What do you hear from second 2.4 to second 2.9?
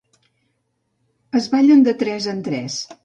tres.